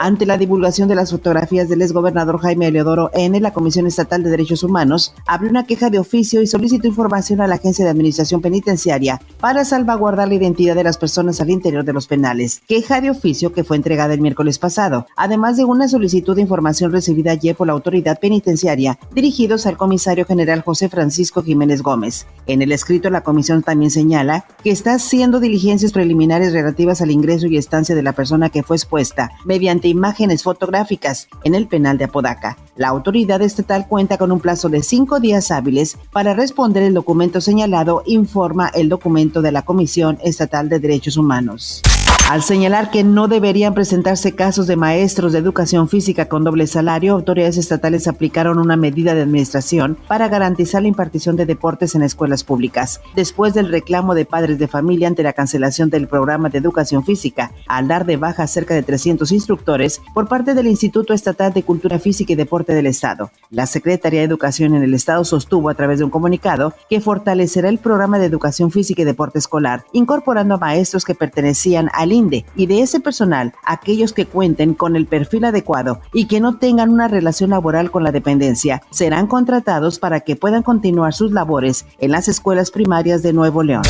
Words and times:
ante 0.00 0.24
la 0.24 0.38
divulgación 0.38 0.88
de 0.88 0.94
las 0.94 1.10
fotografías 1.10 1.68
del 1.68 1.82
exgobernador 1.82 2.40
Jaime 2.40 2.70
Leodoro 2.70 3.10
N., 3.12 3.38
la 3.38 3.52
Comisión 3.52 3.86
Estatal 3.86 4.22
de 4.22 4.30
Derechos 4.30 4.62
Humanos 4.62 5.14
abrió 5.26 5.50
una 5.50 5.66
queja 5.66 5.90
de 5.90 5.98
oficio 5.98 6.40
y 6.40 6.46
solicitó 6.46 6.88
información 6.88 7.42
a 7.42 7.46
la 7.46 7.56
Agencia 7.56 7.84
de 7.84 7.90
Administración 7.90 8.40
Penitenciaria 8.40 9.20
para 9.40 9.62
salvaguardar 9.66 10.28
la 10.28 10.36
identidad 10.36 10.74
de 10.74 10.84
las 10.84 10.96
personas 10.96 11.42
al 11.42 11.50
interior 11.50 11.84
de 11.84 11.92
los 11.92 12.06
penales. 12.06 12.62
Queja 12.66 13.02
de 13.02 13.10
oficio 13.10 13.52
que 13.52 13.62
fue 13.62 13.76
entregada 13.76 14.14
el 14.14 14.22
miércoles 14.22 14.58
pasado, 14.58 15.06
además 15.16 15.58
de 15.58 15.66
una 15.66 15.86
solicitud 15.86 16.34
de 16.34 16.40
información 16.40 16.92
recibida 16.92 17.32
ayer 17.32 17.54
por 17.54 17.66
la 17.66 17.74
autoridad 17.74 18.18
penitenciaria, 18.20 18.98
dirigidos 19.14 19.66
al 19.66 19.76
comisario 19.76 20.24
general 20.24 20.62
José 20.62 20.88
Francisco 20.88 21.42
Jiménez 21.42 21.82
Gómez. 21.82 22.26
En 22.46 22.62
el 22.62 22.72
escrito, 22.72 23.10
la 23.10 23.22
comisión 23.22 23.62
también 23.62 23.90
señala 23.90 24.46
que 24.64 24.70
está 24.70 24.94
haciendo 24.94 25.40
diligencias 25.40 25.92
preliminares 25.92 26.54
relativas 26.54 27.02
al 27.02 27.10
ingreso 27.10 27.48
y 27.48 27.58
estancia 27.58 27.94
de 27.94 28.02
la 28.02 28.14
persona 28.14 28.48
que 28.48 28.62
fue 28.62 28.76
expuesta 28.76 29.30
mediante 29.44 29.89
imágenes 29.90 30.42
fotográficas 30.42 31.28
en 31.44 31.54
el 31.54 31.66
penal 31.66 31.98
de 31.98 32.04
Apodaca. 32.04 32.56
La 32.76 32.88
autoridad 32.88 33.42
estatal 33.42 33.86
cuenta 33.86 34.16
con 34.16 34.32
un 34.32 34.40
plazo 34.40 34.68
de 34.68 34.82
cinco 34.82 35.20
días 35.20 35.50
hábiles 35.50 35.98
para 36.12 36.34
responder 36.34 36.82
el 36.82 36.94
documento 36.94 37.40
señalado, 37.40 38.02
informa 38.06 38.68
el 38.68 38.88
documento 38.88 39.42
de 39.42 39.52
la 39.52 39.62
Comisión 39.62 40.18
Estatal 40.22 40.68
de 40.68 40.78
Derechos 40.78 41.16
Humanos 41.16 41.82
al 42.30 42.44
señalar 42.44 42.92
que 42.92 43.02
no 43.02 43.26
deberían 43.26 43.74
presentarse 43.74 44.36
casos 44.36 44.68
de 44.68 44.76
maestros 44.76 45.32
de 45.32 45.40
educación 45.40 45.88
física 45.88 46.28
con 46.28 46.44
doble 46.44 46.68
salario, 46.68 47.14
autoridades 47.14 47.56
estatales 47.56 48.06
aplicaron 48.06 48.60
una 48.60 48.76
medida 48.76 49.16
de 49.16 49.22
administración 49.22 49.98
para 50.06 50.28
garantizar 50.28 50.82
la 50.82 50.86
impartición 50.86 51.34
de 51.34 51.44
deportes 51.44 51.96
en 51.96 52.04
escuelas 52.04 52.44
públicas. 52.44 53.00
Después 53.16 53.52
del 53.52 53.68
reclamo 53.68 54.14
de 54.14 54.26
padres 54.26 54.60
de 54.60 54.68
familia 54.68 55.08
ante 55.08 55.24
la 55.24 55.32
cancelación 55.32 55.90
del 55.90 56.06
programa 56.06 56.50
de 56.50 56.58
educación 56.58 57.04
física, 57.04 57.50
al 57.66 57.88
dar 57.88 58.06
de 58.06 58.16
baja 58.16 58.46
cerca 58.46 58.74
de 58.74 58.84
300 58.84 59.32
instructores 59.32 60.00
por 60.14 60.28
parte 60.28 60.54
del 60.54 60.68
Instituto 60.68 61.14
Estatal 61.14 61.52
de 61.52 61.64
Cultura 61.64 61.98
Física 61.98 62.34
y 62.34 62.36
Deporte 62.36 62.74
del 62.74 62.86
Estado, 62.86 63.32
la 63.50 63.66
Secretaría 63.66 64.20
de 64.20 64.26
Educación 64.26 64.76
en 64.76 64.84
el 64.84 64.94
Estado 64.94 65.24
sostuvo 65.24 65.68
a 65.68 65.74
través 65.74 65.98
de 65.98 66.04
un 66.04 66.10
comunicado 66.10 66.74
que 66.88 67.00
fortalecerá 67.00 67.68
el 67.68 67.78
programa 67.78 68.20
de 68.20 68.26
educación 68.26 68.70
física 68.70 69.02
y 69.02 69.04
deporte 69.04 69.40
escolar, 69.40 69.84
incorporando 69.92 70.54
a 70.54 70.58
maestros 70.58 71.04
que 71.04 71.16
pertenecían 71.16 71.90
al 71.92 72.19
y 72.54 72.66
de 72.66 72.82
ese 72.82 73.00
personal 73.00 73.54
aquellos 73.64 74.12
que 74.12 74.26
cuenten 74.26 74.74
con 74.74 74.96
el 74.96 75.06
perfil 75.06 75.44
adecuado 75.44 76.00
y 76.12 76.26
que 76.26 76.40
no 76.40 76.58
tengan 76.58 76.90
una 76.90 77.08
relación 77.08 77.50
laboral 77.50 77.90
con 77.90 78.04
la 78.04 78.12
dependencia 78.12 78.82
serán 78.90 79.26
contratados 79.26 79.98
para 79.98 80.20
que 80.20 80.36
puedan 80.36 80.62
continuar 80.62 81.14
sus 81.14 81.32
labores 81.32 81.86
en 81.98 82.10
las 82.10 82.28
escuelas 82.28 82.70
primarias 82.70 83.22
de 83.22 83.32
Nuevo 83.32 83.62
León. 83.62 83.82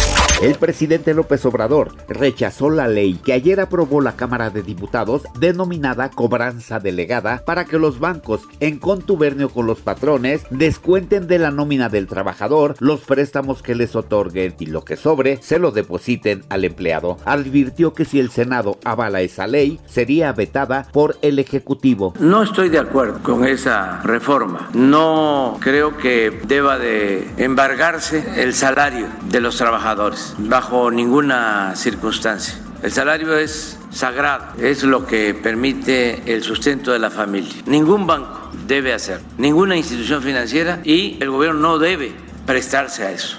El 0.43 0.55
presidente 0.55 1.13
López 1.13 1.45
Obrador 1.45 1.93
rechazó 2.09 2.71
la 2.71 2.89
ley 2.89 3.21
que 3.23 3.35
ayer 3.35 3.61
aprobó 3.61 4.01
la 4.01 4.17
Cámara 4.17 4.49
de 4.49 4.63
Diputados 4.63 5.25
denominada 5.39 6.09
cobranza 6.09 6.81
delegada 6.81 7.43
para 7.45 7.67
que 7.67 7.79
los 7.79 8.01
bancos, 8.01 8.49
en 8.59 8.79
contubernio 8.79 9.51
con 9.51 9.67
los 9.67 9.81
patrones, 9.81 10.41
descuenten 10.49 11.27
de 11.27 11.39
la 11.39 11.51
nómina 11.51 11.91
del 11.91 12.07
trabajador 12.07 12.75
los 12.81 13.01
préstamos 13.01 13.63
que 13.63 13.75
les 13.75 13.95
otorguen 13.95 14.55
y 14.59 14.65
lo 14.65 14.83
que 14.83 14.97
sobre 14.97 15.43
se 15.43 15.59
lo 15.59 15.73
depositen 15.73 16.43
al 16.49 16.65
empleado. 16.65 17.19
Advirtió 17.27 17.93
que 17.93 18.07
si 18.07 18.19
el 18.19 18.31
Senado 18.31 18.79
avala 18.83 19.21
esa 19.21 19.47
ley, 19.47 19.79
sería 19.85 20.33
vetada 20.33 20.89
por 20.91 21.19
el 21.21 21.39
Ejecutivo. 21.39 22.15
No 22.19 22.43
estoy 22.43 22.71
de 22.71 22.79
acuerdo 22.79 23.23
con 23.23 23.45
esa 23.45 24.01
reforma. 24.05 24.71
No 24.73 25.59
creo 25.61 25.99
que 25.99 26.31
deba 26.47 26.79
de 26.79 27.29
embargarse 27.37 28.25
el 28.43 28.55
salario 28.55 29.07
de 29.31 29.43
los 29.43 29.59
trabajadores 29.59 30.30
bajo 30.39 30.91
ninguna 30.91 31.75
circunstancia. 31.77 32.55
El 32.83 32.93
salario 32.93 33.37
es 33.37 33.79
sagrado, 33.91 34.55
es 34.59 34.83
lo 34.85 35.07
que 35.07 35.35
permite 35.35 36.33
el 36.33 36.43
sustento 36.43 36.93
de 36.93 36.99
la 36.99 37.11
familia. 37.11 37.63
Ningún 37.67 38.07
banco 38.07 38.51
debe 38.67 38.95
hacer, 38.95 39.21
ninguna 39.37 39.77
institución 39.77 40.23
financiera 40.23 40.81
y 40.85 41.19
el 41.21 41.31
gobierno 41.31 41.61
no 41.61 41.79
debe 41.79 42.30
prestarse 42.51 43.05
a 43.05 43.13
eso. 43.13 43.37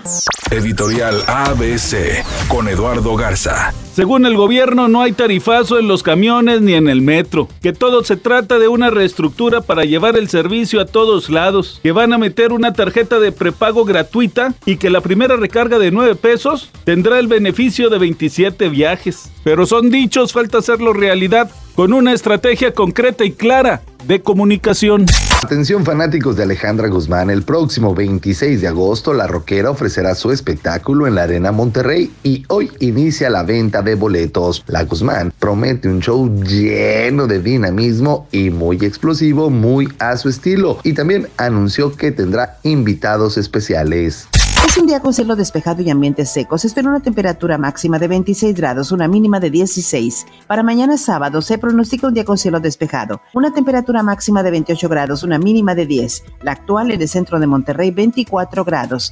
Editorial 0.51 1.21
ABC 1.27 2.23
con 2.47 2.69
Eduardo 2.69 3.17
Garza. 3.17 3.73
Según 3.93 4.25
el 4.25 4.37
gobierno, 4.37 4.87
no 4.87 5.01
hay 5.01 5.11
tarifazo 5.11 5.77
en 5.77 5.89
los 5.89 6.01
camiones 6.01 6.61
ni 6.61 6.75
en 6.75 6.87
el 6.87 7.01
metro, 7.01 7.49
que 7.61 7.73
todo 7.73 8.05
se 8.05 8.15
trata 8.15 8.57
de 8.57 8.69
una 8.69 8.89
reestructura 8.89 9.59
para 9.59 9.83
llevar 9.83 10.15
el 10.15 10.29
servicio 10.29 10.79
a 10.79 10.85
todos 10.85 11.29
lados, 11.29 11.81
que 11.83 11.91
van 11.91 12.13
a 12.13 12.17
meter 12.17 12.53
una 12.53 12.71
tarjeta 12.71 13.19
de 13.19 13.33
prepago 13.33 13.83
gratuita 13.83 14.53
y 14.65 14.77
que 14.77 14.89
la 14.89 15.01
primera 15.01 15.35
recarga 15.35 15.77
de 15.77 15.91
9 15.91 16.15
pesos 16.15 16.69
tendrá 16.85 17.19
el 17.19 17.27
beneficio 17.27 17.89
de 17.89 17.97
27 17.97 18.69
viajes. 18.69 19.29
Pero 19.43 19.65
son 19.65 19.89
dichos, 19.89 20.31
falta 20.31 20.59
hacerlo 20.59 20.93
realidad 20.93 21.51
con 21.75 21.91
una 21.93 22.13
estrategia 22.13 22.73
concreta 22.73 23.25
y 23.25 23.31
clara 23.31 23.81
de 24.07 24.21
comunicación. 24.21 25.05
Atención 25.43 25.85
fanáticos 25.85 26.35
de 26.35 26.43
Alejandra 26.43 26.87
Guzmán, 26.87 27.29
el 27.29 27.43
próximo 27.43 27.95
26 27.95 28.61
de 28.61 28.67
agosto 28.67 29.13
la 29.13 29.27
rockera 29.27 29.71
ofrecerá 29.71 30.15
su 30.15 30.31
espectáculo 30.31 31.07
en 31.07 31.15
la 31.15 31.23
Arena 31.23 31.51
Monterrey 31.51 32.11
y 32.23 32.43
hoy 32.47 32.71
inicia 32.79 33.29
la 33.29 33.43
venta 33.43 33.81
de 33.81 33.95
boletos. 33.95 34.63
La 34.67 34.83
Guzmán 34.83 35.33
promete 35.39 35.89
un 35.89 35.99
show 35.99 36.29
lleno 36.43 37.27
de 37.27 37.41
dinamismo 37.41 38.27
y 38.31 38.49
muy 38.49 38.77
explosivo, 38.77 39.49
muy 39.49 39.89
a 39.99 40.15
su 40.17 40.29
estilo 40.29 40.79
y 40.83 40.93
también 40.93 41.27
anunció 41.37 41.95
que 41.95 42.11
tendrá 42.11 42.59
invitados 42.63 43.37
especiales. 43.37 44.27
Es 44.71 44.77
un 44.77 44.87
día 44.87 45.01
con 45.01 45.13
cielo 45.13 45.35
despejado 45.35 45.81
y 45.81 45.89
ambientes 45.89 46.29
secos. 46.29 46.63
espera 46.63 46.87
una 46.87 47.01
temperatura 47.01 47.57
máxima 47.57 47.99
de 47.99 48.07
26 48.07 48.55
grados, 48.55 48.93
una 48.93 49.05
mínima 49.05 49.41
de 49.41 49.49
16. 49.49 50.25
Para 50.47 50.63
mañana 50.63 50.97
sábado 50.97 51.41
se 51.41 51.57
pronostica 51.57 52.07
un 52.07 52.13
día 52.13 52.23
con 52.23 52.37
cielo 52.37 52.61
despejado. 52.61 53.19
Una 53.33 53.51
temperatura 53.53 54.01
máxima 54.01 54.43
de 54.43 54.51
28 54.51 54.87
grados, 54.87 55.23
una 55.23 55.37
mínima 55.37 55.75
de 55.75 55.85
10. 55.85 56.23
La 56.43 56.53
actual 56.53 56.91
en 56.91 57.01
el 57.01 57.09
centro 57.09 57.37
de 57.37 57.47
Monterrey, 57.47 57.91
24 57.91 58.63
grados. 58.63 59.11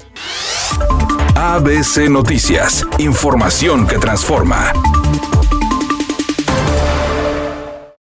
ABC 1.35 2.09
Noticias. 2.09 2.87
Información 2.97 3.85
que 3.85 3.97
transforma. 3.97 4.71